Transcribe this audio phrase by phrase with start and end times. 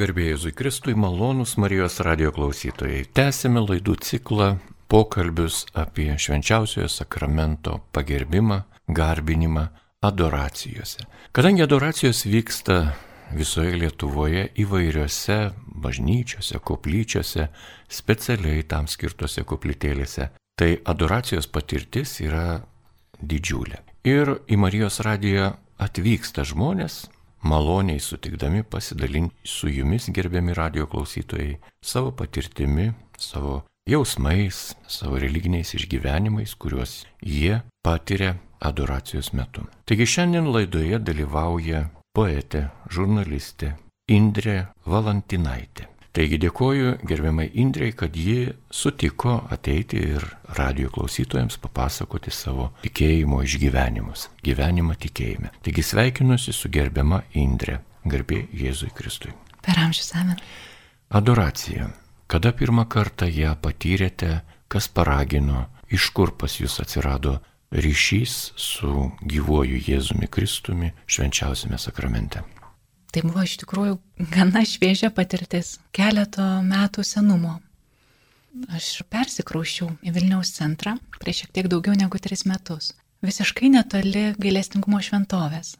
[0.00, 3.02] Garbėjai Jėzui Kristui, malonus Marijos radio klausytojai.
[3.12, 4.46] Tęsime laidų ciklą
[4.88, 9.66] pokalbius apie švenčiausiojo sakramento pagerbimą, garbinimą
[10.00, 11.04] adoracijose.
[11.36, 12.78] Kadangi adoracijos vyksta
[13.36, 15.38] visoje Lietuvoje įvairiose
[15.84, 17.50] bažnyčiose, koplyčiose,
[17.92, 22.62] specialiai tam skirtose koplytėlėse, tai adoracijos patirtis yra
[23.20, 23.84] didžiulė.
[24.08, 27.02] Ir į Marijos radiją atvyksta žmonės,
[27.42, 36.54] maloniai sutikdami pasidalinti su jumis, gerbiami radio klausytojai, savo patirtimi, savo jausmais, savo religiniais išgyvenimais,
[36.54, 39.64] kuriuos jie patiria adoracijos metu.
[39.88, 43.74] Taigi šiandien laidoje dalyvauja poetė, žurnalistė
[44.10, 45.86] Indrė Valantinaitė.
[46.10, 50.24] Taigi dėkoju gerbiamai Indrei, kad ji sutiko ateiti ir
[50.58, 55.52] radio klausytojams papasakoti savo tikėjimo išgyvenimus, gyvenimą tikėjime.
[55.62, 59.30] Taigi sveikinuosi su gerbiama Indrė, garbė Jėzui Kristui.
[59.62, 60.40] Per amžius amen.
[61.14, 61.92] Adoracija.
[62.30, 67.38] Kada pirmą kartą ją patyrėte, kas paragino, iš kur pas jūs atsirado
[67.70, 72.42] ryšys su gyvuoju Jėzumi Kristumi švenčiausiame sakramente?
[73.10, 73.96] Tai buvo iš tikrųjų
[74.30, 77.56] gana šviežia patirtis, keleto metų senumo.
[78.70, 82.92] Aš persikraušiau į Vilniaus centrą prieš šiek tiek daugiau negu tris metus,
[83.26, 85.76] visiškai netoli gailestingumo šventovės.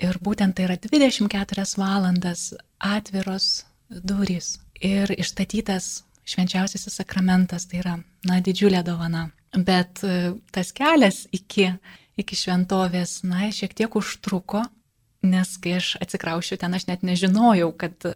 [0.00, 7.96] Ir būtent tai yra 24 valandas atviros durys ir išstatytas švenčiausiasis sakramentas, tai yra,
[8.28, 9.28] na, didžiulė dovana.
[9.52, 10.00] Bet
[10.54, 11.72] tas kelias iki,
[12.20, 14.62] iki šventovės, na, šiek tiek užtruko,
[15.26, 18.08] Nes kai aš atsikraušiu ten, aš net nežinojau, kad,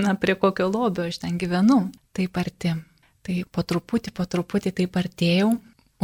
[0.00, 2.74] na, prie kokio lobio aš ten gyvenu taip arti.
[3.24, 5.54] Tai po truputį, po truputį taip artėjau,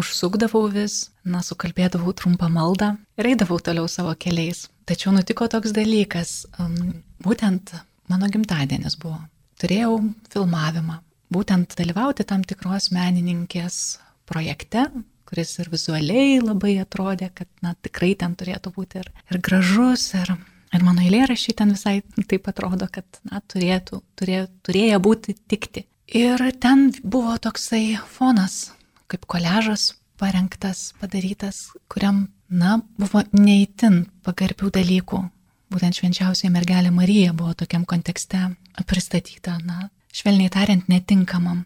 [0.01, 4.69] užsukdavau vis, na, sukalbėdavau trumpą maldą ir eidavau toliau savo keliais.
[4.89, 7.75] Tačiau nutiko toks dalykas, um, būtent
[8.11, 9.21] mano gimtadienis buvo.
[9.61, 9.99] Turėjau
[10.33, 10.97] filmavimą,
[11.35, 14.01] būtent dalyvauti tam tikros menininkės
[14.31, 14.87] projekte,
[15.31, 20.35] kuris ir vizualiai labai atrodė, kad na, tikrai ten turėtų būti ir, ir gražus, ir,
[20.75, 25.87] ir mano eilėrašiai ten visai taip atrodo, kad na, turėtų, turėjo, turėjo būti tikti.
[26.11, 28.73] Ir ten buvo toksai fonas,
[29.07, 35.23] kaip koležas parengtas, padarytas, kuriam, na, buvo neįtin pagarbių dalykų.
[35.71, 38.49] Būtent švenčiausiai mergelė Marija buvo tokiam kontekste
[38.91, 41.63] pristatyta, na, švelniai tariant, netinkamam.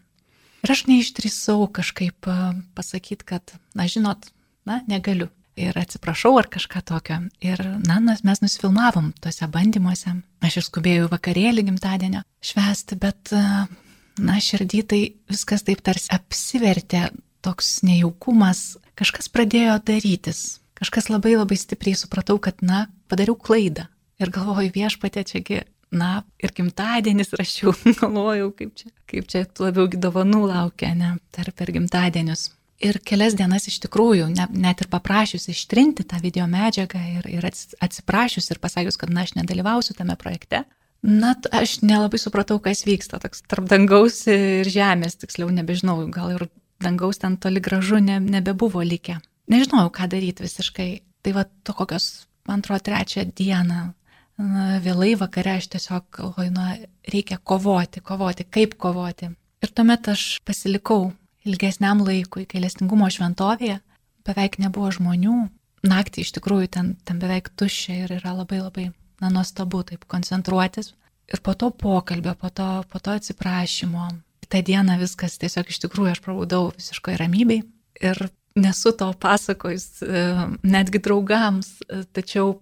[0.65, 2.25] Ir aš neišdrįsau kažkaip
[2.73, 4.31] pasakyti, kad, na žinot,
[4.65, 5.29] na negaliu.
[5.55, 7.19] Ir atsiprašau ar kažką tokio.
[7.45, 10.15] Ir, na, mes nusifilmavom tuose bandymuose.
[10.43, 14.99] Aš ir skubėjau vakarėlį gimtadienio švesti, bet, na, širdį tai
[15.31, 17.05] viskas taip tarsi apsivertė,
[17.45, 20.57] toks nejaukumas, kažkas pradėjo darytis.
[20.75, 23.85] Kažkas labai labai stipriai supratau, kad, na, padariau klaidą.
[24.19, 25.61] Ir galvoju, viešpatė, čiagi
[25.97, 26.11] na,
[26.41, 31.51] ir gimtadienis, ir aš jau galvojau, kaip čia, kaip čia labiau dovanų laukia, ne, per,
[31.55, 32.49] per gimtadienius.
[32.83, 37.47] Ir kelias dienas iš tikrųjų, ne, net ir paprašius ištrinti tą video medžiagą ir, ir
[37.47, 40.65] atsiprašius ir pasakius, kad na, aš nedalyvausiu tame projekte,
[41.05, 46.47] na, aš nelabai supratau, kas vyksta, toks tarp dangaus ir žemės, tiksliau nebežinau, gal ir
[46.83, 49.19] dangaus ten toli gražu ne, nebebuvo likę.
[49.51, 50.89] Nežinojau, ką daryti visiškai.
[51.25, 53.93] Tai va, to kokios, man atrodo, trečią dieną
[54.41, 56.75] na, vėlai vakare aš tiesiog galvoju, na,
[57.11, 59.31] reikia kovoti, kovoti, kaip kovoti.
[59.63, 61.13] Ir tuomet aš pasilikau
[61.45, 63.79] ilgesniam laikui gailestingumo šventovėje,
[64.25, 65.37] beveik nebuvo žmonių,
[65.85, 68.89] naktį iš tikrųjų ten, ten beveik tuščia ir yra labai labai,
[69.21, 70.93] na, nuostabu taip koncentruotis.
[71.31, 74.09] Ir po to pokalbio, po to, po to atsiprašymo,
[74.49, 77.65] tą dieną viskas tiesiog iš tikrųjų aš prabudau visiškoje ramybėje
[78.01, 80.23] ir nesu to pasakojus e,
[80.63, 82.59] netgi draugams, e, tačiau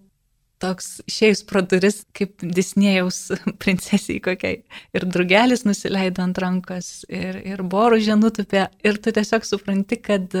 [0.64, 3.20] toks išėjus pro duris kaip Disnėjaus
[3.62, 4.62] princesiai kokiai.
[4.96, 10.34] Ir drugelis nusileido ant rankos, ir, ir boružė nutupė, ir tu tiesiog supranti, kad,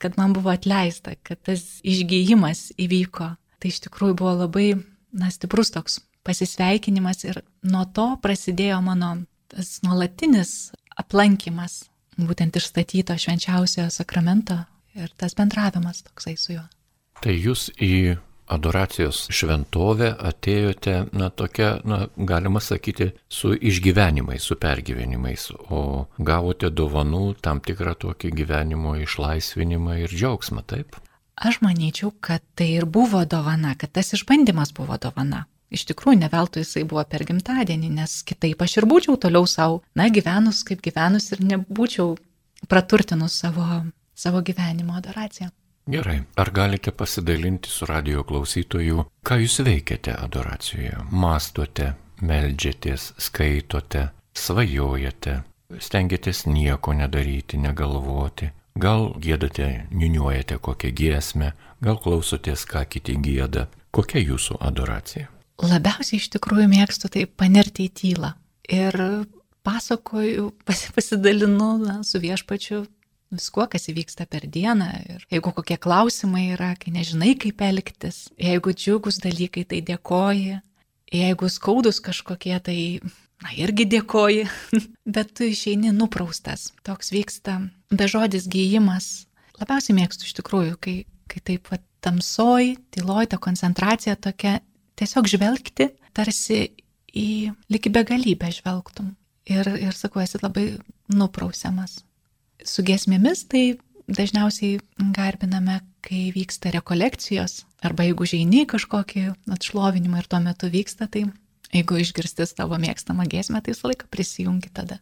[0.00, 3.34] kad man buvo atleista, kad tas išgyjimas įvyko.
[3.60, 4.72] Tai iš tikrųjų buvo labai,
[5.16, 9.16] na, stiprus toks pasisveikinimas ir nuo to prasidėjo mano
[9.52, 11.84] tas nuolatinis aplankimas,
[12.16, 14.62] būtent išstatyto švenčiausiojo sakramento
[14.96, 16.64] ir tas bendravimas toksai su juo.
[17.22, 25.48] Tai jūs į adoracijos šventovę atėjote, na, tokia, na, galima sakyti, su išgyvenimais, su pergyvenimais,
[25.70, 31.00] o gavote dovanų tam tikrą tokį gyvenimo išlaisvinimą ir džiaugsmą, taip?
[31.34, 35.46] Aš manyčiau, kad tai ir buvo dovana, kad tas išbandymas buvo dovana.
[35.74, 39.80] Iš tikrųjų, ne veltui jisai buvo per gimtadienį, nes kitaip aš ir būčiau toliau savo,
[39.98, 42.14] na, gyvenus kaip gyvenus ir nebūčiau
[42.70, 43.66] praturtinus savo,
[44.14, 45.50] savo gyvenimo adoraciją.
[45.86, 50.96] Gerai, ar galite pasidalinti su radio klausytoju, ką jūs veikiate adoracijoje?
[51.12, 51.90] Mastote,
[52.24, 55.42] melžiatės, skaitote, svajojate,
[55.76, 58.48] stengiatės nieko nedaryti, negalvoti.
[58.80, 61.52] Gal gėdate, niuniuojate kokią giesmę,
[61.84, 63.68] gal klausotės, ką kiti gėda.
[63.92, 65.28] Kokia jūsų adoracija?
[65.60, 68.32] Labiausiai iš tikrųjų mėgstu tai panerti į tylą.
[68.72, 68.96] Ir
[69.68, 72.86] pasakoju, pasidalinu na, su viešpačiu
[73.38, 74.88] viskuo, kas įvyksta per dieną.
[75.14, 80.58] Ir jeigu kokie klausimai yra, kai nežinai, kaip elgtis, jeigu džiugus dalykai, tai dėkoji,
[81.14, 82.78] jeigu skaudus kažkokie, tai,
[83.44, 84.46] na, irgi dėkoji,
[85.16, 86.70] bet tu išeini nupraustas.
[86.86, 87.60] Toks vyksta
[87.94, 89.26] bežodis gyjimas.
[89.60, 90.96] Labiausiai mėgstu iš tikrųjų, kai,
[91.30, 94.58] kai taip pat tamsoj, tyloj, ta koncentracija tokia,
[94.98, 96.66] tiesiog žvelgti, tarsi
[97.14, 97.28] į
[97.70, 99.14] lygi begalybę žvelgtum.
[99.50, 100.70] Ir, ir sakau, esi labai
[101.12, 102.00] nuprausiamas
[102.64, 103.64] su giesmėmis tai
[104.08, 104.80] dažniausiai
[105.16, 109.24] garbiname, kai vyksta rekolekcijos, arba jeigu žaini kažkokį
[109.54, 111.26] atšlovinimą ir tuo metu vyksta, tai
[111.72, 115.00] jeigu išgirsti savo mėgstamą giesmę, tai visą laiką prisijungi tada.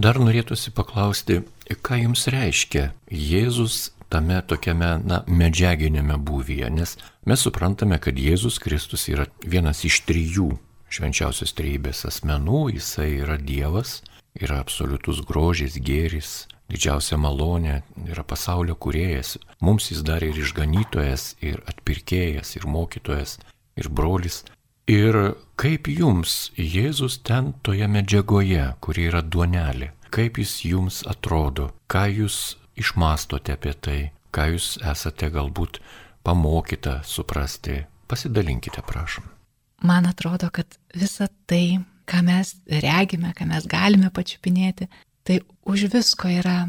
[0.00, 1.42] Dar norėtųsi paklausti,
[1.84, 6.96] ką jums reiškia Jėzus tame tokiame, na, medžiaginėme būvyje, nes
[7.28, 10.54] mes suprantame, kad Jėzus Kristus yra vienas iš trijų
[10.90, 14.00] švenčiausios trejybės asmenų, jisai yra Dievas,
[14.34, 19.36] yra absoliutus grožis, gėris, didžiausia malonė, yra pasaulio kuriejas.
[19.60, 23.38] Mums jis dar ir išganytojas, ir atpirkėjas, ir mokytojas,
[23.76, 24.44] ir brolis.
[24.90, 25.16] Ir
[25.60, 32.56] kaip jums Jėzus ten toje medžiagoje, kuri yra duonelė, kaip jis jums atrodo, ką jūs
[32.80, 34.00] išmastote apie tai,
[34.34, 35.78] ką jūs esate galbūt
[36.26, 39.28] pamokyta suprasti, pasidalinkite, prašom.
[39.86, 41.80] Man atrodo, kad visa tai,
[42.10, 44.90] ką mes regime, ką mes galime pačiupinėti,
[45.26, 46.68] tai už visko yra,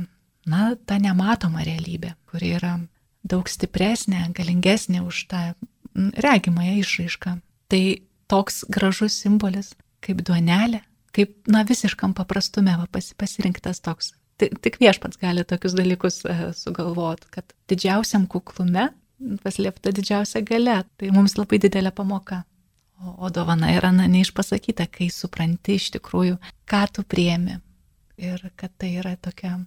[0.50, 2.77] na, ta nematoma realybė, kuri yra
[3.24, 5.42] daug stipresnė, galingesnė už tą
[5.95, 7.36] regimąją išraišką.
[7.71, 7.83] Tai
[8.31, 10.81] toks gražus simbolis kaip duonelė,
[11.15, 14.15] kaip, na, visiškam paprastume va, pas, pasirinktas toks.
[14.42, 18.88] Tik viešpats gali tokius dalykus e, sugalvoti, kad didžiausiam kuklume
[19.44, 20.80] paslėpta didžiausia gale.
[20.98, 22.42] Tai mums labai didelė pamoka.
[23.01, 26.39] O, o dovana yra, na, neišpasakyta, kai supranti iš tikrųjų,
[26.69, 27.59] ką tu priemi,
[28.18, 29.58] ir kad tai yra tokia,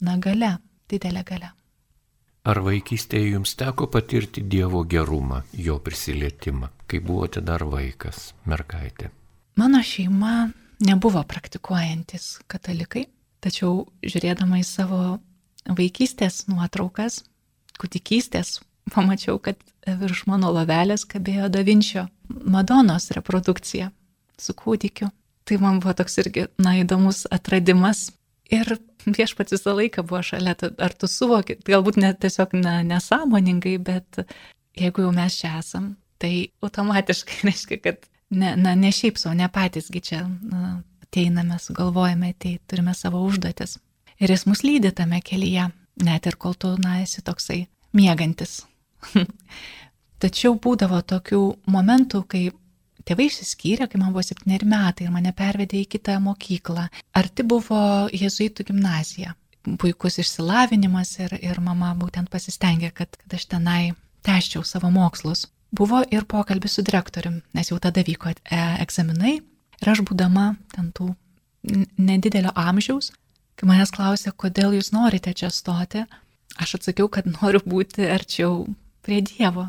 [0.00, 0.56] na, gale,
[0.90, 1.52] didelė gale.
[2.46, 9.10] Ar vaikystėje jums teko patirti Dievo gerumą, jo prisilietimą, kai buvote dar vaikas, mergaitė?
[9.58, 10.52] Mano šeima
[10.86, 13.06] nebuvo praktikuojantis katalikai,
[13.42, 15.00] tačiau žiūrėdama į savo
[15.66, 17.24] vaikystės nuotraukas,
[17.80, 18.60] kūdikystės,
[18.94, 23.90] pamačiau, kad virš mano lavelės kabėjo Davinčio Madonos reprodukcija
[24.38, 25.10] su kūdikiu.
[25.46, 28.08] Tai man buvo toks irgi, na, įdomus atradimas.
[28.50, 28.76] Ir
[29.06, 34.20] viešpats visą laiką buvo šalia, ar tu suvoki, galbūt net tiesiog na, nesąmoningai, bet
[34.78, 39.48] jeigu jau mes čia esam, tai automatiškai reiškia, kad ne, na, ne šiaip savo, ne
[39.52, 43.78] patysgi čia na, ateiname, sugalvojame, tai turime savo užduotis.
[44.22, 45.68] Ir jis mus lydi tame kelyje,
[46.02, 47.66] net ir kol tu, na, esi toksai
[47.96, 48.64] mėgantis.
[50.22, 52.46] Tačiau būdavo tokių momentų, kai
[53.06, 56.88] Tėvai išsiskyrė, kai man buvo septyneri metai ir mane pervedė į kitą mokyklą.
[57.14, 57.78] Arti buvo
[58.10, 59.36] Jėzuitų gimnazija.
[59.78, 63.80] Puikus išsilavinimas ir, ir mama būtent pasistengė, kad, kad aš tenai
[64.26, 65.46] tęščiau savo mokslus.
[65.76, 69.36] Buvo ir pokalbis su direktoriumi, nes jau tada vyko e, egzaminai
[69.82, 71.12] ir aš būdama ten tų
[71.98, 73.12] nedidelio amžiaus,
[73.58, 76.04] kai manęs klausė, kodėl jūs norite čia stoti,
[76.62, 78.64] aš atsakiau, kad noriu būti arčiau
[79.06, 79.66] prie Dievo,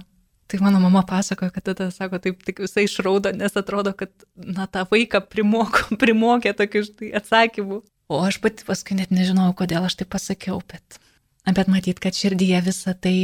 [0.47, 4.63] Tai mano mama pasakoja, kad tada, sako, taip tik visai išraudo, nes atrodo, kad, na,
[4.71, 7.81] tą vaiką primoko, primokė tokių štai atsakymų.
[8.07, 11.01] O aš pati paskui net nežinau, kodėl aš tai pasakiau, bet,
[11.43, 13.17] bet matyt, kad širdyje visą tai,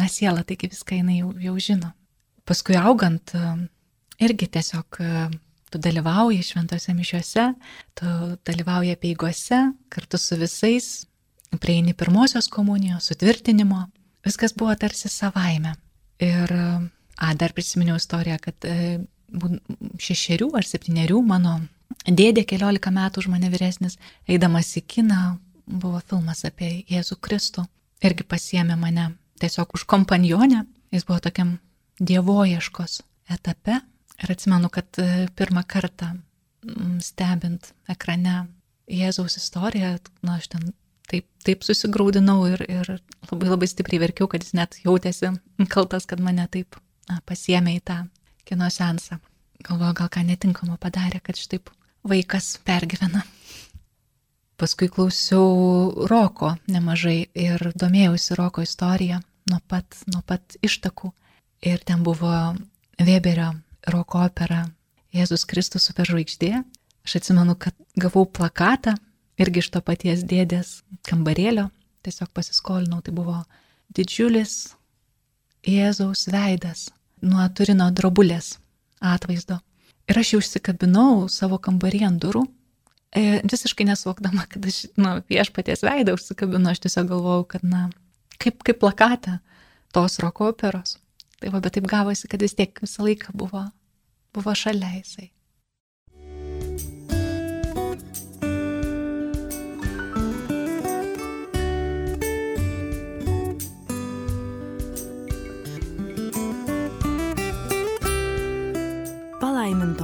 [0.00, 1.92] na, siela, taigi viską jinai jau, jau žino.
[2.48, 3.36] Paskui augant,
[4.24, 5.00] irgi tiesiog
[5.74, 7.48] tu dalyvauji šventose mišiuose,
[7.98, 8.06] tu
[8.46, 9.60] dalyvauji peigose
[9.92, 10.88] kartu su visais,
[11.60, 13.84] prieini pirmosios komunijos, sutvirtinimo,
[14.24, 15.74] viskas buvo tarsi savaime.
[16.22, 16.52] Ir,
[17.16, 19.00] a, dar prisiminiau istoriją, kad e,
[19.98, 21.56] šešerių ar septyniarių mano
[22.06, 25.22] dėdė keliolika metų už mane vyresnis, eidamas į kiną,
[25.66, 27.64] buvo filmas apie Jėzų Kristų.
[28.04, 29.08] Irgi pasiemė mane
[29.40, 30.64] tiesiog už kompanionę.
[30.92, 31.56] Jis buvo tokiam
[31.98, 33.00] dievoieškos
[33.34, 33.80] etape.
[34.22, 36.12] Ir atsimenu, kad e, pirmą kartą
[37.02, 38.44] stebint ekrane
[38.90, 40.72] Jėzaus istoriją, na, aš ten
[41.10, 42.90] taip, taip susigaudinau ir, ir
[43.30, 45.34] labai labai stipriai verkiau, kad jis net jautėsi
[45.74, 46.78] kaltas, kad mane taip
[47.10, 48.00] na, pasiemė į tą
[48.48, 49.20] kino sensą.
[49.64, 51.70] Galvoju, gal ką netinkamo padarė, kad šitaip
[52.04, 53.22] vaikas pergyvena.
[54.60, 59.20] Paskui klausiau Roko nemažai ir domėjausi Roko istoriją
[59.50, 61.10] nuo pat, nuo pat ištakų.
[61.64, 62.54] Ir ten buvo
[63.00, 63.50] Weberio
[63.90, 64.64] Roko opera
[65.14, 66.60] Jėzus Kristus superžvaigždė.
[67.04, 68.94] Aš atsimenu, kad gavau plakatą
[69.40, 71.68] irgi iš to paties dėdės kambarėlio,
[72.06, 73.42] tiesiog pasiskolinau, tai buvo
[73.94, 74.74] didžiulis
[75.64, 76.90] Jėzaus veidas
[77.24, 78.58] nuo Turino drobulės
[79.00, 79.60] atvaizdo.
[80.04, 82.42] Ir aš jau užsikabinau savo kambarį ant durų,
[83.16, 87.86] e, visiškai nesuvokdama, kad aš nu, viešpaties veidą užsikabinu, aš tiesiog galvojau, kad, na,
[88.36, 89.38] kaip, kaip plakatą
[89.96, 90.98] tos roko operos.
[91.40, 93.64] Tai va, bet taip gavosi, kad vis tiek visą laiką buvo,
[94.36, 95.30] buvo šalia jisai.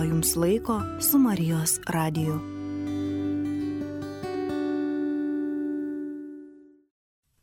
[0.00, 2.40] Palaiminto jums laiko su Marijos radiju.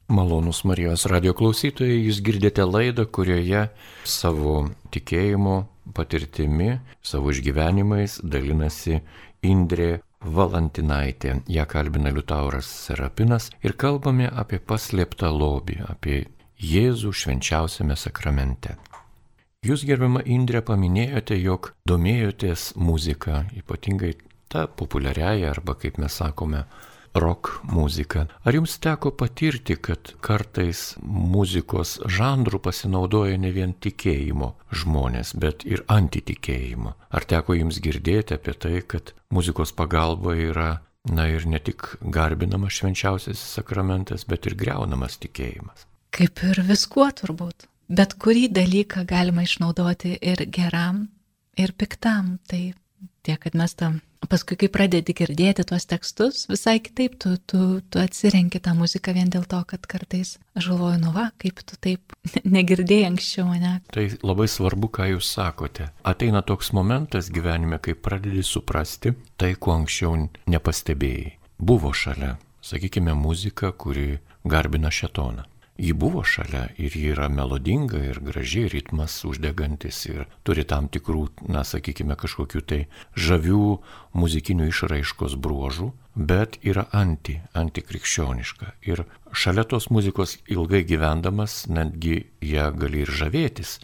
[0.07, 3.67] Malonus Marijos radio klausytojai, jūs girdite laidą, kurioje
[4.03, 9.01] savo tikėjimo patirtimi, savo išgyvenimais dalinasi
[9.43, 11.41] Indrė Valantinaitė.
[11.47, 16.25] Ja kalbina Liutauras Serapinas ir kalbame apie paslėptą lobį, apie
[16.57, 18.77] Jėzų švenčiausiame sakramente.
[19.65, 24.13] Jūs, gerbiama Indrė, paminėjote, jog domėjotės muzika, ypatingai
[24.53, 26.61] ta populiariaja arba, kaip mes sakome,
[27.17, 28.27] rock muzika.
[28.45, 35.81] Ar jums teko patirti, kad kartais muzikos žanrų pasinaudoja ne vien tikėjimo žmonės, bet ir
[35.89, 36.93] antitikėjimo?
[37.09, 40.69] Ar teko jums girdėti apie tai, kad muzikos pagalba yra,
[41.09, 45.89] na ir ne tik garbinamas švenčiausias sakramentas, bet ir greunamas tikėjimas?
[46.13, 51.07] Kaip ir viskuo turbūt bet kurį dalyką galima išnaudoti ir geram,
[51.57, 52.37] ir piktam.
[52.47, 52.73] Tai
[53.25, 58.01] tiek, kad mes tam, paskui kai pradedi girdėti tuos tekstus, visai kitaip tu, tu, tu
[58.01, 62.15] atsirenki tą muziką vien dėl to, kad kartais aš galvoju, nu va, kaip tu taip
[62.57, 63.73] negirdėjai anksčiau mane.
[63.93, 65.91] Tai labai svarbu, ką jūs sakote.
[66.07, 70.15] Ateina toks momentas gyvenime, kai pradedi suprasti tai, ko anksčiau
[70.47, 71.35] nepastebėjai.
[71.57, 74.17] Buvo šalia, sakykime, muzika, kuri
[74.47, 80.65] garbina šetoną ji buvo šalia ir ji yra melodinga ir graži, ritmas uždegantis ir turi
[80.65, 82.79] tam tikrų, na, sakykime, kažkokių tai
[83.13, 83.77] žavių
[84.17, 88.73] muzikinių išraiškos bruožų, bet yra anti, antikrikščioniška.
[88.89, 93.77] Ir šalia tos muzikos ilgai gyvendamas netgi ją gali ir žavėtis.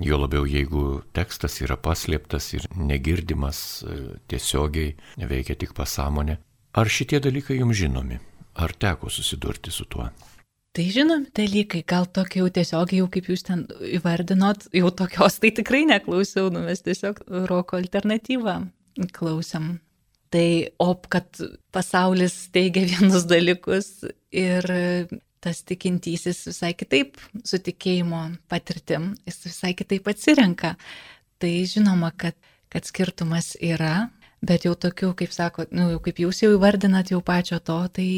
[0.00, 3.96] Jo labiau, jeigu tekstas yra paslėptas ir negirdimas e,
[4.28, 6.36] tiesiogiai, veikia tik pasąmonė.
[6.76, 8.20] Ar šitie dalykai jums žinomi?
[8.60, 10.10] Ar teko susidurti su tuo?
[10.76, 13.62] Tai žinomi dalykai, gal tokie jau tiesiog, jau kaip jūs ten
[13.96, 18.58] įvardinot, jau tokios tai tikrai neklausiau, nu mes tiesiog roko alternatyvą
[19.16, 19.78] klausiam.
[20.28, 20.48] Tai
[20.82, 21.40] op, kad
[21.72, 23.88] pasaulis teigia vienus dalykus
[24.36, 24.68] ir
[25.40, 30.74] tas tikintysis visai kitaip su tikėjimo patirtim, jis visai kitaip atsirenka.
[31.40, 32.36] Tai žinoma, kad,
[32.68, 34.10] kad skirtumas yra,
[34.46, 38.08] Bet jau tokių, kaip sako, nu, jau kaip jūs jau įvardinat jau pačio to, tai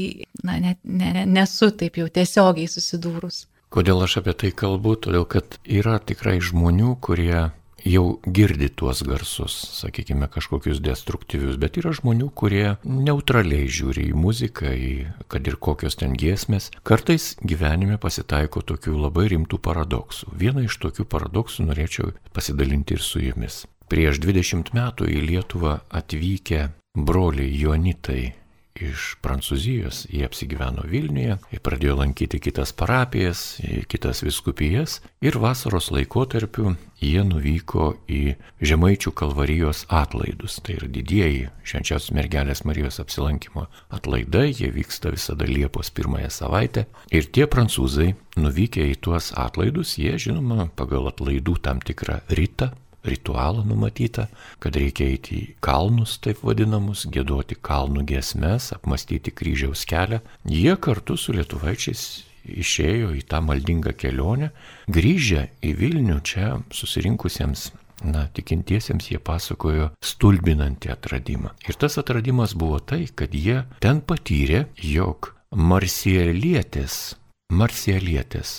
[0.45, 3.47] na, ne, ne, nesu taip jau tiesiogiai susidūrus.
[3.73, 4.97] Kodėl aš apie tai kalbu?
[5.05, 7.49] Todėl, kad yra tikrai žmonių, kurie
[7.85, 14.73] jau girdi tuos garsus, sakykime, kažkokius destruktyvius, bet yra žmonių, kurie neutraliai žiūri į muziką,
[14.73, 14.93] į
[15.31, 16.71] kad ir kokios ten giesmės.
[16.83, 20.33] Kartais gyvenime pasitaiko tokių labai rimtų paradoksų.
[20.39, 23.67] Vieną iš tokių paradoksų norėčiau pasidalinti ir su jumis.
[23.89, 28.35] Prieš 20 metų į Lietuvą atvykę broliai Jonitai
[28.79, 33.59] iš Prancūzijos, jie apsigyveno Vilniuje, jie pradėjo lankyti kitas parapijas,
[33.91, 40.59] kitas viskupijas ir vasaros laikotarpiu jie nuvyko į Žemaičių kalvarijos atlaidus.
[40.65, 46.87] Tai yra didieji švenčiausios mergelės Marijos apsilankimo atlaidai, jie vyksta visada Liepos pirmąją savaitę.
[47.15, 52.75] Ir tie prancūzai nuvykę į tuos atlaidus, jie žinoma pagal atlaidų tam tikrą rytą
[53.13, 54.29] ritualą numatytą,
[54.63, 60.23] kad reikia eiti į kalnus, taip vadinamus, gėduoti kalnų giesmes, apmastyti kryžiaus kelią.
[60.49, 62.07] Jie kartu su lietuvaičiais
[62.49, 64.53] išėjo į tą maldingą kelionę,
[64.89, 71.51] grįžę į Vilnių čia susirinkusiems Na, tikintiesiems jie pasakojo stulbinantį atradimą.
[71.67, 77.17] Ir tas atradimas buvo tai, kad jie ten patyrė, jog marsielietės,
[77.51, 78.53] marsielietės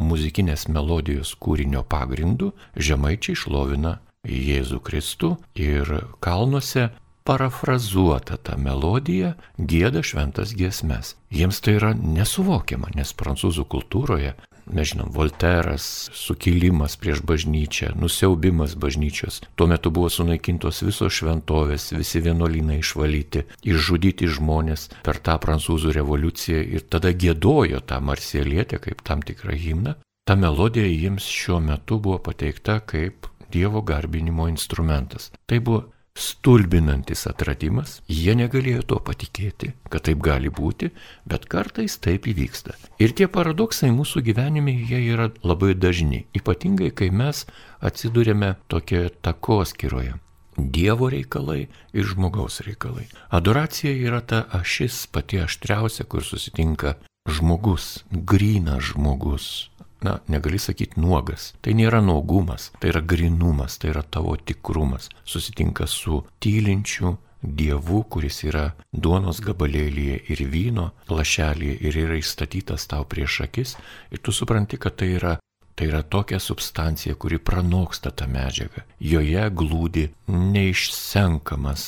[0.00, 5.90] muzikinės melodijos kūrinio pagrindu žemaičiai šlovina Jėzų Kristų ir
[6.24, 6.90] kalnuose
[7.26, 11.14] parafrazuota ta melodija gėda šventas giesmes.
[11.30, 14.34] Jiems tai yra nesuvokiama, nes prancūzų kultūroje
[14.72, 19.40] mes žinom, Volteras, sukilimas prieš bažnyčią, nusiaubimas bažnyčios.
[19.54, 26.64] Tuo metu buvo sunaikintos visos šventovės, visi vienuolynai išvalyti, išžudyti žmonės per tą prancūzų revoliuciją
[26.76, 29.96] ir tada gėdojo tą marsielietę kaip tam tikrą himną.
[30.26, 35.30] Ta melodija jiems šiuo metu buvo pateikta kaip Dievo garbinimo instrumentas.
[35.46, 35.84] Tai buvo
[36.16, 40.90] stulbinantis atradimas, jie negalėjo to patikėti, kad taip gali būti,
[41.28, 42.74] bet kartais taip įvyksta.
[43.02, 47.44] Ir tie paradoksai mūsų gyvenime jie yra labai dažni, ypatingai kai mes
[47.84, 50.16] atsidūrėme tokioje takoskiroje.
[50.56, 53.04] Dievo reikalai ir žmogaus reikalai.
[53.28, 56.94] Adoracija yra ta ašis pati aštriausia, kur susitinka
[57.28, 59.68] žmogus, grinas žmogus,
[60.02, 61.52] na, negali sakyti nuogas.
[61.62, 65.08] Tai nėra nuogumas, tai yra grinumas, tai yra tavo tikrumas.
[65.24, 73.04] Susitinka su tylinčiu Dievu, kuris yra duonos gabalėlyje ir vyno lašelėje ir yra įstatytas tau
[73.06, 73.76] prieš akis.
[74.10, 75.36] Ir tu supranti, kad tai yra
[75.76, 78.80] Tai yra tokia substancija, kuri pranoksta tą medžiagą.
[78.96, 81.82] Joje glūdi neišsenkamas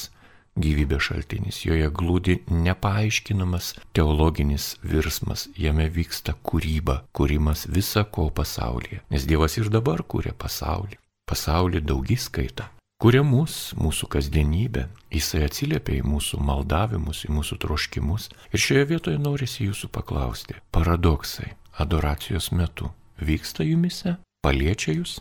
[0.63, 9.03] gyvybės šaltinis, joje glūdi nepaaiškinamas teologinis virsmas, jame vyksta kūryba, kūrimas visa ko pasaulyje.
[9.13, 10.99] Nes Dievas ir dabar kūrė pasaulį.
[11.29, 12.71] Pasaulį daugiskaita.
[12.99, 18.27] Kūrė mus, mūsų kasdienybę, jisai atsiliepia į mūsų maldavimus, į mūsų troškimus.
[18.51, 20.59] Ir šioje vietoje norisi jūsų paklausti.
[20.75, 22.91] Paradoksai adoracijos metu
[23.23, 25.21] vyksta jumise, paliečia jūs?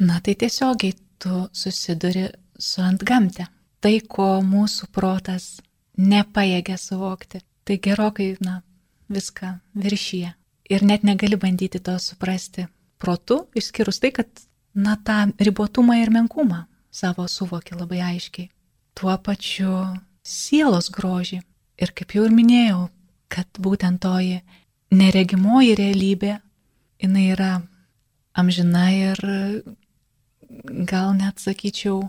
[0.00, 3.50] Na tai tiesiogiai tu susiduri su antgamte
[3.84, 5.58] tai, ko mūsų protas
[5.98, 7.42] nepaėgia suvokti.
[7.64, 8.62] Tai gerokai, na,
[9.12, 10.32] viską viršyje.
[10.68, 12.66] Ir net negali bandyti to suprasti
[13.00, 14.28] protu, išskyrus tai, kad,
[14.74, 18.50] na, tą ribotumą ir menkumą savo suvoki labai aiškiai.
[18.96, 19.74] Tuo pačiu
[20.24, 21.42] sielos grožį.
[21.78, 22.88] Ir kaip jau ir minėjau,
[23.30, 24.40] kad būtent toji
[24.90, 26.38] neregimoji realybė,
[26.98, 27.52] jinai yra
[28.38, 29.20] amžina ir
[30.88, 32.02] gal net sakyčiau,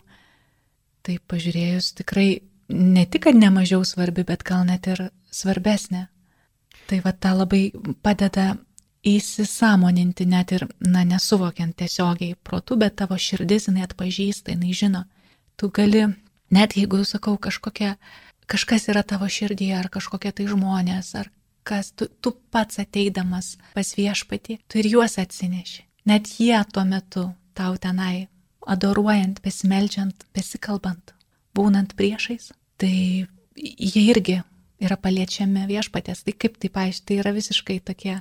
[1.10, 2.28] Tai pažiūrėjus tikrai
[2.70, 6.04] ne tik, kad nemažiau svarbi, bet gal net ir svarbesnė.
[6.86, 7.72] Tai va ta labai
[8.06, 8.52] padeda
[9.10, 15.04] įsisamoninti net ir, na, nesuvokiant tiesiogiai protų, bet tavo širdis jinai atpažįsta, jinai žino.
[15.58, 16.06] Tu gali,
[16.54, 17.96] net jeigu, sakau, kažkokia,
[18.46, 21.34] kažkas yra tavo širdyje, ar kažkokie tai žmonės, ar
[21.66, 25.88] kas, tu, tu pats ateidamas pas viešpatį, tu ir juos atsineši.
[26.06, 28.28] Net jie tuo metu tau tenai
[28.70, 31.14] adoruojant, besimeldžiant, besikalbant,
[31.58, 33.26] būnant priešais, tai
[33.58, 34.40] jie irgi
[34.80, 36.24] yra paliečiami viešpatės.
[36.26, 38.20] Tai kaip tai paaiškiai, tai yra visiškai tokie,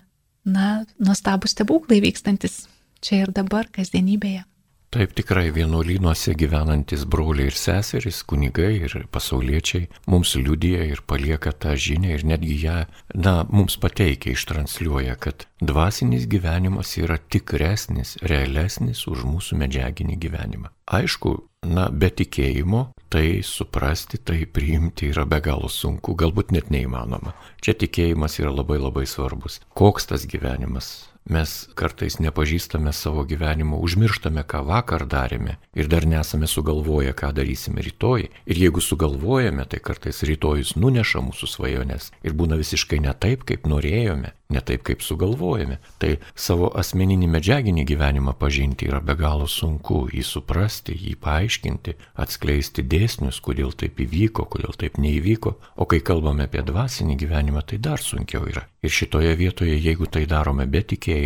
[0.49, 2.65] na, nuostabus stebuklai vykstantis
[3.05, 4.45] čia ir dabar, kasdienybėje.
[4.89, 11.75] Taip tikrai vienuolynuose gyvenantis broliai ir seserys, kunigai ir pasauliečiai mums liudija ir palieka tą
[11.77, 12.77] žinią ir netgi ją,
[13.13, 20.73] na, mums pateikia, ištranšiuoja, kad dvasinis gyvenimas yra tikresnis, realesnis už mūsų medžiaginį gyvenimą.
[20.89, 21.35] Aišku,
[21.69, 27.37] na, be tikėjimo tai suprasti, tai priimti yra be galo sunku, galbūt net neįmanoma.
[27.61, 29.61] Čia tikėjimas yra labai labai svarbus.
[29.77, 31.08] Koks tas gyvenimas?
[31.29, 37.85] Mes kartais nepažįstame savo gyvenimo, užmirštame, ką vakar darėme ir dar nesame sugalvoję, ką darysime
[37.85, 38.31] rytoj.
[38.49, 43.69] Ir jeigu sugalvojame, tai kartais rytojus nuneša mūsų svajonės ir būna visiškai ne taip, kaip
[43.69, 45.77] norėjome ne taip, kaip sugalvojame.
[46.01, 52.85] Tai savo asmeninį medžiaginį gyvenimą pažinti yra be galo sunku, jį suprasti, jį paaiškinti, atskleisti
[52.89, 55.55] dėsnius, kodėl taip įvyko, kodėl taip neįvyko.
[55.77, 58.65] O kai kalbame apie dvasinį gyvenimą, tai dar sunkiau yra.
[58.81, 61.18] Ir šitoje vietoje, jeigu tai darome be tikėjimo,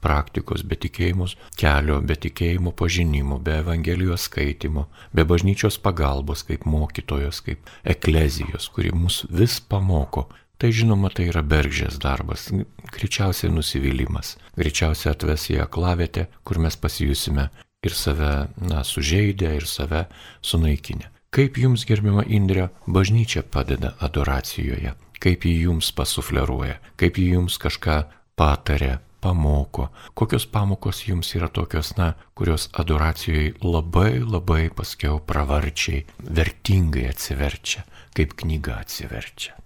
[0.00, 7.42] praktikos, be tikėjimus, kelio, be tikėjimo pažinimo, be Evangelijos skaitimo, be bažnyčios pagalbos kaip mokytojos,
[7.44, 10.28] kaip eklezijos, kuri mus vis pamoko,
[10.60, 12.50] Tai žinoma, tai yra bergžės darbas,
[12.92, 17.46] greičiausiai nusivylimas, greičiausiai atves į aklavietę, kur mes pasijusime
[17.80, 20.04] ir save, na, sužeidę, ir save
[20.44, 21.08] sunaikinę.
[21.32, 28.02] Kaip jums, gerbima Indrė, bažnyčia padeda adoracijoje, kaip ji jums pasufleruoja, kaip ji jums kažką
[28.36, 36.04] patarė, pamoko, kokios pamokos jums yra tokios, na, kurios adoracijoje labai labai paskiau pravarčiai,
[36.36, 37.84] vertingai atsiverčia,
[38.16, 39.56] kaip knyga atsiverčia.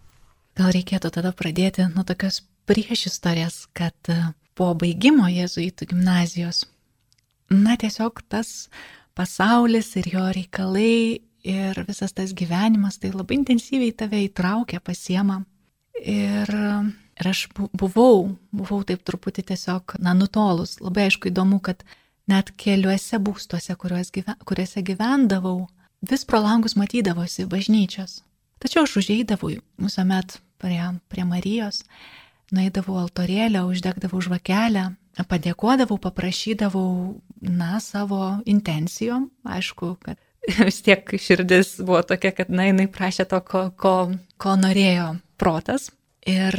[0.54, 4.18] Gal reikėtų tada pradėti nuo tokios priešistorės, kad e,
[4.54, 6.64] po baigimo jėzuitų gimnazijos,
[7.50, 8.68] na tiesiog tas
[9.18, 15.42] pasaulis ir jo reikalai ir visas tas gyvenimas tai labai intensyviai tave įtraukia, pasiema.
[16.00, 16.50] Ir,
[17.20, 20.78] ir aš buvau, buvau taip truputį tiesiog, na, nutolus.
[20.82, 21.84] Labai aišku įdomu, kad
[22.30, 25.66] net keliuose būstuose, kuriuose gyvendavau,
[26.10, 28.22] vis pro langus matydavosi bažnyčios.
[28.62, 31.82] Tačiau aš užeidavau visuomet prie, prie Marijos,
[32.54, 34.90] nueidavau altorėlę, uždegdavau žvakelę,
[35.28, 40.18] padėkodavau, paprašydavau, na, savo intencijom, aišku, kad
[40.66, 43.94] vis tiek širdis buvo tokia, kad, na, jinai prašė to, ko, ko,
[44.40, 45.90] ko norėjo protas.
[46.24, 46.56] Ir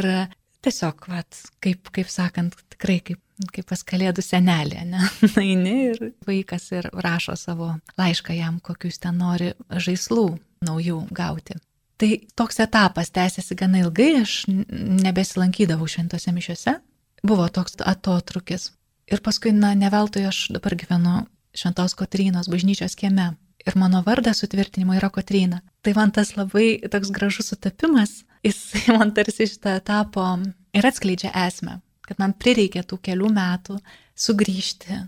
[0.65, 5.08] tiesiog, vat, kaip, kaip sakant, tikrai kaip kaip pas kalėdų senelė, ne?
[5.36, 10.28] Naini ir vaikas ir rašo savo laišką jam, kokius ten nori žaislų
[10.65, 11.58] naujų gauti.
[11.99, 16.75] Tai toks etapas tęsiasi gana ilgai, aš nebesilankydavau šventose mišiuose,
[17.23, 18.71] buvo toks atotrukis.
[19.12, 21.23] Ir paskui, na, ne veltui aš dabar gyvenu
[21.56, 23.34] Šventos Kotrynos bažnyčios kieme.
[23.65, 25.62] Ir mano vardas sutvirtinimo yra Kotryna.
[25.86, 28.62] Tai man tas labai toks gražus sutapimas, jis
[28.96, 30.30] man tarsi šitą etapą
[30.76, 33.80] ir atskleidžia esmę kad man prireikė tų kelių metų
[34.16, 35.02] sugrįžti,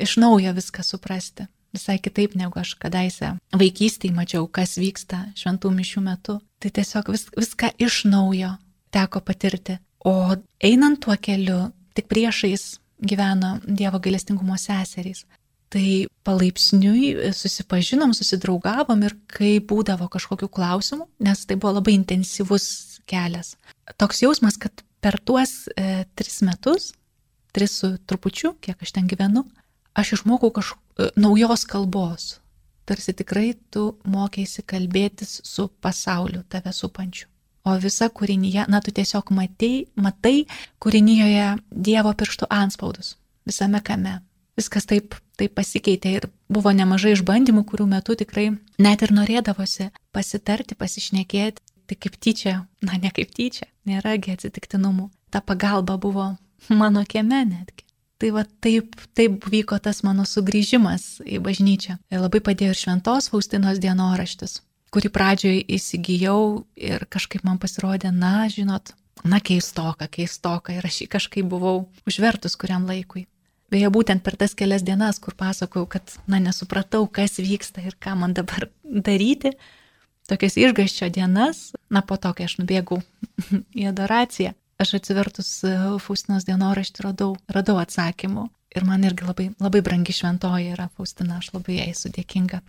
[0.00, 1.46] iš naujo viską suprasti.
[1.70, 6.40] Visai kitaip negu aš kadaise vaikystėje mačiau, kas vyksta šventų mišių metu.
[6.60, 8.56] Tai tiesiog vis, viską iš naujo
[8.90, 9.78] teko patirti.
[10.02, 15.22] O einant tuo keliu, tik priešais gyveno Dievo gailestingumo seserys.
[15.70, 15.86] Tai
[16.26, 22.66] palaipsniui susipažinom, susidraugavom ir kai būdavo kažkokių klausimų, nes tai buvo labai intensyvus
[23.06, 23.54] kelias.
[24.00, 26.90] Toks jausmas, kad per tuos e, tris metus,
[27.54, 29.44] tris su trupučiu, kiek aš ten gyvenu,
[29.94, 32.40] aš išmokau kažkokios e, naujos kalbos.
[32.90, 37.28] Tarsi tikrai tu mokėsi kalbėtis su pasauliu tave supančiu.
[37.62, 40.46] O visa kūrinyje, na tu tiesiog matei, matai
[40.82, 43.14] kūrinyje Dievo pirštų anspaudus.
[43.46, 44.16] Visame kame.
[44.60, 50.76] Viskas taip, taip pasikeitė ir buvo nemažai išbandymų, kurių metu tikrai net ir norėdavosi pasitarti,
[50.76, 52.52] pasišnekėti, Tai kaip tyčia,
[52.86, 55.08] na ne kaip tyčia, nėragi atsitiktinumų.
[55.34, 56.36] Ta pagalba buvo
[56.70, 57.82] mano kieme netgi.
[58.22, 61.96] Tai va taip, taip vyko tas mano sugrįžimas į bažnyčią.
[62.14, 64.60] Ir labai padėjo ir Šventos Faustinos dienoraštis,
[64.94, 68.94] kurį pradžioje įsigijau ir kažkaip man pasirodė, na, žinot,
[69.26, 73.26] na keistoka, keistoka ir aš jį kažkaip buvau užvertus kuriam laikui.
[73.70, 78.16] Beje, būtent per tas kelias dienas, kur pasakojau, kad, na, nesupratau, kas vyksta ir ką
[78.18, 78.66] man dabar
[79.08, 79.54] daryti,
[80.30, 83.00] tokias išgaščio dienas, na po to, kai aš nubėgau
[83.80, 88.48] į adoraciją, aš atsivertus e, Faustinos dienoraštį radau, radau atsakymų.
[88.70, 92.60] Ir man irgi labai, labai brangi šventoji yra Faustina, aš labai jai esu dėkinga.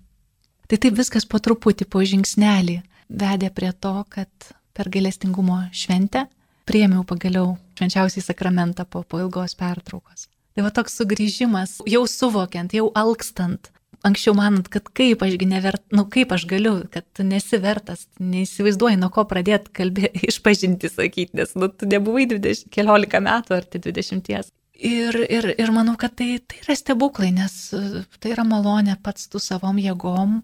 [0.66, 2.80] Tai taip viskas po truputį, po žingsnelį
[3.22, 6.26] vedė prie to, kad per gailestingumo šventę
[6.66, 10.26] priemiau pagaliau švenčiausiai sakramentą po, po ilgos pertraukos.
[10.56, 13.72] Tai va toks sugrįžimas, jau suvokiant, jau alkstant
[14.08, 19.00] anksčiau manant, kad kaip ašgi nevert, nu kaip aš galiu, kad tu nesi vertas, neįsivaizduoji,
[19.02, 23.84] nuo ko pradėti kalbėti, išpažinti sakyti, nes nu, tu nebuvai 20, keliolika metų ar tai
[23.86, 24.32] 20.
[24.82, 27.58] Ir, ir, ir manau, kad tai, tai yra stebuklai, nes
[28.18, 30.40] tai yra malonė pats tu savom jėgom.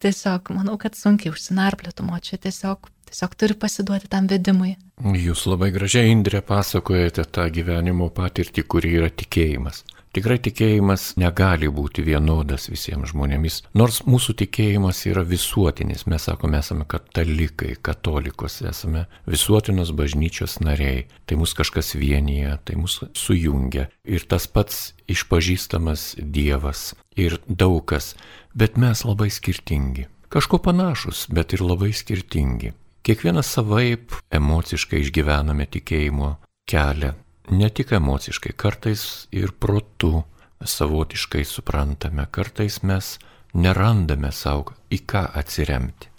[0.00, 4.76] Tiesiog manau, kad sunkiai užsinarplėtumo čia tiesiog, tiesiog turi pasiduoti tam vedimui.
[5.02, 9.82] Jūs labai gražiai, Indrė, pasakojate tą gyvenimo patirtį, kuri yra tikėjimas.
[10.12, 16.84] Tikrai tikėjimas negali būti vienodas visiems žmonėmis, nors mūsų tikėjimas yra visuotinis, mes sakome, esame
[16.84, 24.44] katalikai, katolikos, esame visuotinos bažnyčios nariai, tai mus kažkas vienyje, tai mus sujungia ir tas
[24.44, 28.12] pats išpažįstamas Dievas ir daug kas,
[28.52, 30.10] bet mes labai skirtingi.
[30.32, 32.76] Kažko panašus, bet ir labai skirtingi.
[33.02, 36.28] Kiekvienas savaip emociškai išgyvename tikėjimo
[36.70, 37.08] kelią,
[37.50, 39.02] ne tik emociškai, kartais
[39.34, 40.20] ir protu
[40.62, 43.16] savotiškai suprantame, kartais mes
[43.58, 46.12] nerandame savo į ką atsiremti.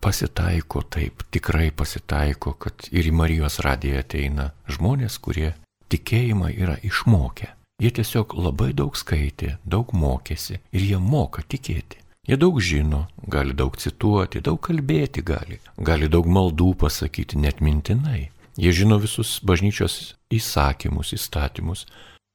[0.00, 5.50] Pasitaiko taip, tikrai pasitaiko, kad ir į Marijos radiją ateina žmonės, kurie
[5.90, 7.50] tikėjimą yra išmokę.
[7.82, 11.98] Jie tiesiog labai daug skaitė, daug mokėsi ir jie moka tikėti.
[12.30, 18.28] Jie daug žino, gali daug cituoti, daug kalbėti gali, gali daug maldų pasakyti net mintinai.
[18.54, 19.96] Jie žino visus bažnyčios
[20.30, 21.88] įsakymus, įstatymus,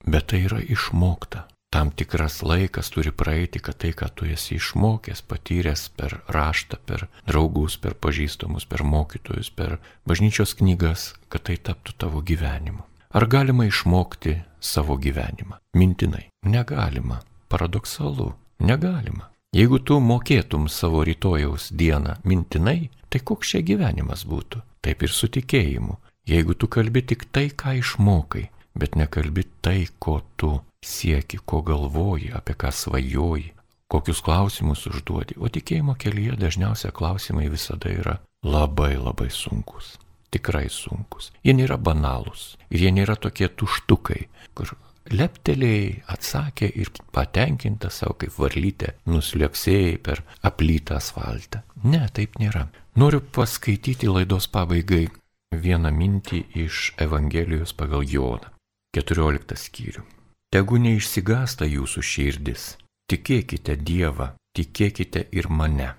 [0.04, 1.46] bet tai yra išmokta.
[1.72, 7.06] Tam tikras laikas turi praeiti, kad tai, ką tu esi išmokęs, patyręs per raštą, per
[7.24, 12.84] draugus, per pažįstamus, per mokytojus, per bažnyčios knygas, kad tai taptų tavo gyvenimu.
[13.16, 15.62] Ar galima išmokti savo gyvenimą?
[15.72, 16.26] Mintinai.
[16.44, 17.22] Negalima.
[17.48, 18.34] Paradoksalu.
[18.60, 19.32] Negalima.
[19.56, 24.60] Jeigu tu mokėtum savo rytojaus dieną mintinai, tai koks čia gyvenimas būtų?
[24.84, 25.96] Taip ir su tikėjimu.
[26.28, 32.34] Jeigu tu kalbi tik tai, ką išmokai, bet nekalbi tai, ko tu sieki, ko galvoji,
[32.36, 33.54] apie ką svajoji,
[33.88, 39.96] kokius klausimus užduodi, o tikėjimo kelyje dažniausia klausimai visada yra labai labai sunkus.
[40.36, 41.32] Tikrai sunkus.
[41.48, 44.76] Jie nėra banalūs ir jie nėra tokie tuštukai, kur
[45.12, 51.62] leptelėjai, atsakė ir patenkinta savo kaip varlytė nuslėpsėjai per aplytą asfaltą.
[51.84, 52.68] Ne, taip nėra.
[52.96, 55.08] Noriu paskaityti laidos pabaigai
[55.52, 58.52] vieną mintį iš Evangelijos pagal Joną.
[58.96, 60.06] 14 skyrių.
[60.54, 62.76] Tegu neišsigasta jūsų širdis.
[63.12, 65.92] Tikėkite Dievą, tikėkite ir mane.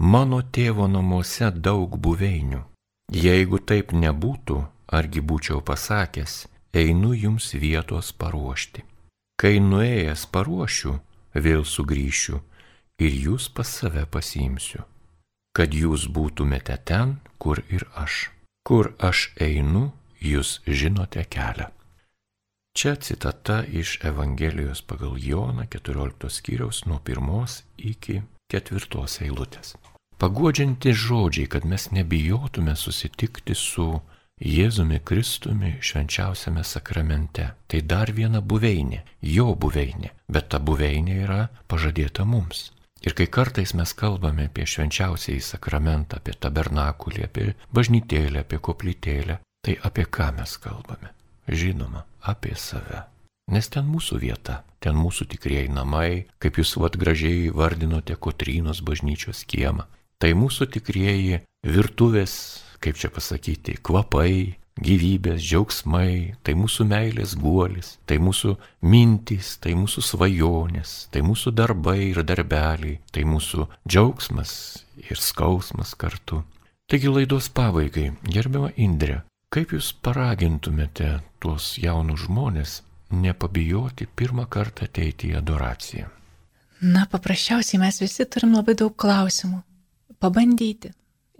[0.00, 2.64] Mano tėvo namuose daug buveinių.
[3.14, 4.58] Jeigu taip nebūtų,
[4.98, 8.84] argi būčiau pasakęs, einu jums vietos paruošti.
[9.40, 10.98] Kai nuėjęs paruošiu,
[11.34, 12.40] vėl sugrįšiu
[13.00, 14.84] ir jūs pas save pasiimsiu,
[15.56, 18.28] kad jūs būtumėte ten, kur ir aš.
[18.66, 21.70] Kur aš einu, jūs žinote kelią.
[22.76, 29.74] Čia citata iš Evangelijos pagal Joną 14 skyriaus nuo 1 iki 4 eilutės.
[30.20, 34.02] Paguodžianti žodžiai, kad mes nebijotume susitikti su
[34.40, 37.50] Jėzumi Kristumi švenčiausiame sakramente.
[37.68, 42.70] Tai dar viena buveinė, jo buveinė, bet ta buveinė yra pažadėta mums.
[43.04, 49.76] Ir kai kartais mes kalbame apie švenčiausiai sakramentą, apie tabernakulį, apie bažnytėlę, apie koplytėlę, tai
[49.84, 51.12] apie ką mes kalbame?
[51.48, 53.04] Žinoma, apie save.
[53.50, 59.44] Nes ten mūsų vieta, ten mūsų tikrieji namai, kaip jūs vad gražiai vardinote Kotrynos bažnyčios
[59.48, 59.88] kiemą.
[60.20, 62.34] Tai mūsų tikrieji virtuvės,
[62.80, 70.04] kaip čia pasakyti, kvapai, gyvybės, džiaugsmai, tai mūsų meilės guolis, tai mūsų mintys, tai mūsų
[70.10, 74.52] svajonės, tai mūsų darbai ir darbeliai, tai mūsų džiaugsmas
[75.10, 76.44] ir skausmas kartu.
[76.90, 81.08] Taigi laidos pabaigai, gerbiama Indrė, Kaip jūs paragintumėte
[81.42, 82.74] tuos jaunus žmonės
[83.10, 86.06] nepabijoti pirmą kartą ateiti į adoraciją?
[86.94, 89.58] Na, paprasčiausiai mes visi turim labai daug klausimų.
[90.22, 90.92] Pabandyti,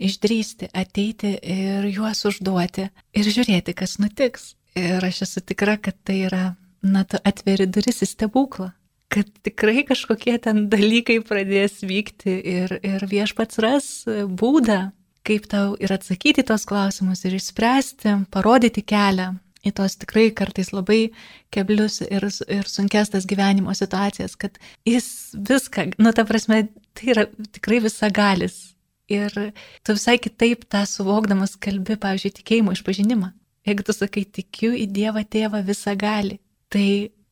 [0.07, 4.53] išdrysti, ateiti ir juos užduoti ir žiūrėti, kas nutiks.
[4.79, 6.43] Ir aš esu tikra, kad tai yra,
[6.81, 8.71] na, tu atveri duris į stebuklą
[9.11, 14.85] kad tikrai kažkokie ten dalykai pradės vykti ir, ir viešpats ras būdą
[15.27, 21.11] kaip tau ir atsakyti tos klausimus ir išspręsti, parodyti kelią į tos tikrai kartais labai
[21.53, 26.63] keblius ir, ir sunkes tas gyvenimo situacijas, kad jis viską, nu ta prasme,
[26.97, 28.71] tai yra tikrai visagalis.
[29.11, 29.35] Ir
[29.83, 33.33] tu visai kitaip tą suvokdamas kalbi, pavyzdžiui, tikėjimo išpažinimą.
[33.67, 36.39] Jeigu tu sakai, tikiu į Dievą tėvą visagalį,
[36.71, 36.87] tai,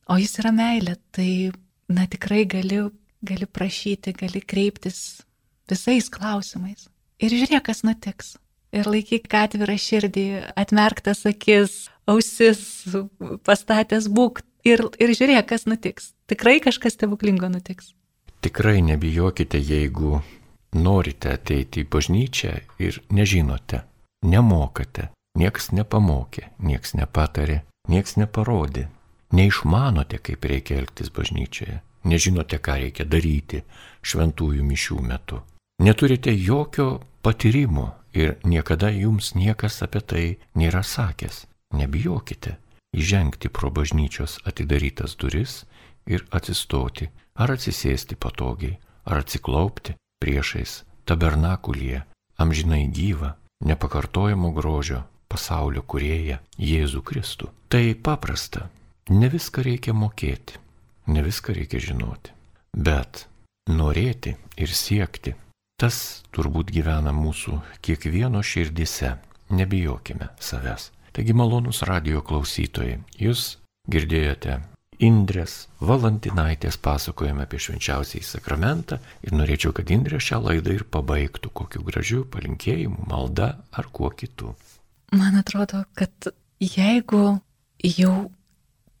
[0.06, 1.50] o jis yra meilė, tai,
[1.90, 2.84] na tikrai gali,
[3.26, 5.00] gali prašyti, gali kreiptis
[5.70, 6.90] visais klausimais
[7.20, 8.34] ir žiūrėk, kas nutiks.
[8.70, 10.26] Ir laikyk atvirą širdį,
[10.58, 12.60] atmerktas akis, ausis,
[13.46, 16.12] pastatęs būk ir, ir žiūrėk, kas nutiks.
[16.30, 17.92] Tikrai kažkas stebuklingo nutiks.
[18.40, 20.20] Tikrai nebijokite, jeigu
[20.76, 23.82] norite ateiti į bažnyčią ir nežinote,
[24.26, 28.88] nemokate, nieks nepamokė, nieks nepatarė, nieks neparodė,
[29.32, 33.62] neišmanote, kaip reikia elgtis bažnyčioje, nežinote, ką reikia daryti
[34.02, 35.42] šventųjų mišių metu.
[35.80, 41.46] Neturite jokio patyrimo ir niekada jums niekas apie tai nėra sakęs.
[41.70, 42.56] Nebijokite
[42.96, 45.64] įžengti pro bažnyčios atidarytas duris
[46.10, 47.06] ir atsistoti,
[47.38, 52.04] ar atsisėsti patogiai, ar atsiklaupti priešais tabernakulyje,
[52.40, 53.34] amžinai gyvą,
[53.66, 57.50] nepakartojamo grožio pasaulio kurėją Jėzų Kristų.
[57.70, 58.68] Tai paprasta,
[59.10, 60.58] ne viską reikia mokėti,
[61.10, 62.34] ne viską reikia žinoti,
[62.76, 63.26] bet
[63.70, 65.34] norėti ir siekti
[65.80, 69.14] Tas turbūt gyvena mūsų kiekvieno širdise.
[69.50, 70.90] Nebijokime savęs.
[71.16, 73.56] Taigi malonus radio klausytojai, jūs
[73.90, 74.58] girdėjote
[75.00, 81.84] Indrės Valantinaitės pasakojame apie švenčiausiai sakramentą ir norėčiau, kad Indrė šią laidą ir pabaigtų kokiu
[81.86, 84.52] gražiu palinkėjimu, malda ar kuo kitu.
[85.16, 87.40] Man atrodo, kad jeigu
[87.80, 88.14] jau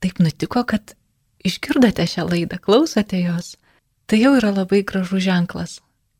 [0.00, 0.96] taip nutiko, kad
[1.44, 3.54] išgirdote šią laidą, klausote jos,
[4.08, 5.78] tai jau yra labai gražus ženklas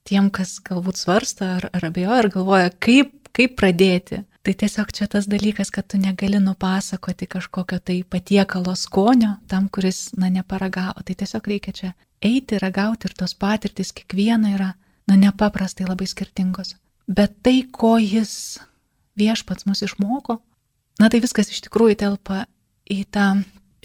[0.09, 4.25] tiem, kas galbūt svarsta ar, ar abejoja, ar galvoja, kaip, kaip pradėti.
[4.51, 10.11] Tai tiesiog čia tas dalykas, kad tu negali nupasakoti kažkokio tai patiekalo skonio tam, kuris,
[10.19, 11.05] na, neparagavo.
[11.07, 14.73] Tai tiesiog reikia čia eiti, ragauti ir tos patirtis kiekviena yra,
[15.07, 16.75] na, nepaprastai labai skirtingos.
[17.07, 18.59] Bet tai, ko jis
[19.15, 20.41] viešpats mus išmoko,
[20.99, 22.43] na, tai viskas iš tikrųjų telpa
[22.91, 23.29] į, tą,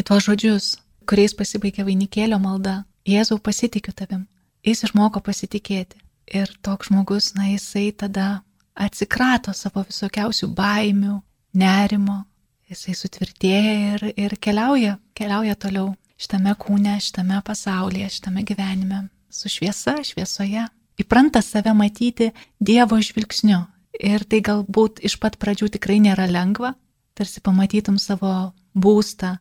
[0.02, 0.72] į tuos žodžius,
[1.06, 2.88] kuriais pasibaigia vainikėlio malda.
[3.06, 4.26] Jėzau, pasitikiu tavim.
[4.66, 6.02] Jis išmoko pasitikėti.
[6.26, 8.42] Ir toks žmogus, na, jisai tada
[8.76, 11.20] atsikrato savo visokiausių baimių,
[11.56, 12.24] nerimo,
[12.70, 20.00] jisai sutvirtėja ir, ir keliauja, keliauja toliau šitame kūne, šitame pasaulyje, šitame gyvenime, su šviesa,
[20.04, 20.68] šviesoje.
[21.00, 23.66] Įpranta save matyti Dievo žvilgsniu.
[23.96, 26.74] Ir tai galbūt iš pat pradžių tikrai nėra lengva,
[27.16, 28.32] tarsi pamatytum savo
[28.76, 29.38] būstą,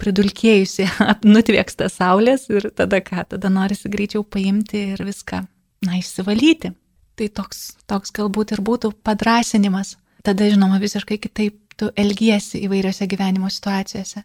[0.00, 0.88] pridulkėjusi,
[1.34, 5.44] nutvėksta saulės ir tada ką, tada norisi greičiau paimti ir viską
[5.86, 6.72] na, išsivalyti.
[7.18, 9.96] Tai toks, toks galbūt ir būtų padrasinimas.
[10.22, 14.24] Tada, žinoma, visiškai kitaip tu elgiesi įvairiose gyvenimo situacijose,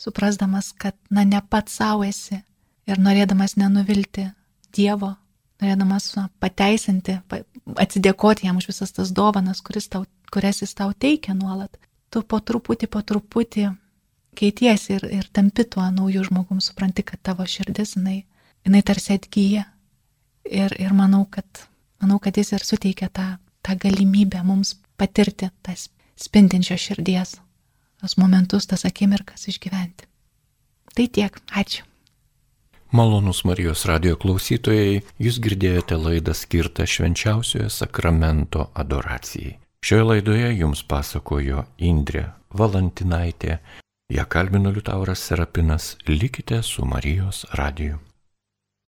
[0.00, 2.40] suprasdamas, kad, na, ne pats savo esi
[2.88, 4.30] ir norėdamas nenuvilti
[4.76, 5.14] Dievo,
[5.60, 7.18] norėdamas na, pateisinti,
[7.74, 11.76] atsidėkoti jam už visas tas dovanas, tau, kurias jis tau teikia nuolat.
[12.10, 13.68] Tu po truputį, po truputį
[14.38, 18.22] keitiesi ir, ir tampi tuo naujų žmogum, supranti, kad tavo širdis, jinai,
[18.66, 19.66] jinai tarsi atgyja.
[20.46, 21.66] Ir, ir manau, kad,
[22.00, 25.88] manau, kad jis ir suteikia tą, tą galimybę mums patirti tas
[26.20, 27.36] spindinčios širdies,
[28.00, 30.08] tos momentus, tas akimirkas išgyventi.
[30.94, 31.86] Tai tiek, ačiū.
[32.90, 39.60] Malonus Marijos radio klausytojai, jūs girdėjote laidą skirtą švenčiausiojo sakramento adoracijai.
[39.86, 42.26] Šioje laidoje jums pasakojo Indrė
[42.58, 43.60] Valantinaitė,
[44.10, 48.00] ją kalbino Liutauras Serapinas, likite su Marijos radiju.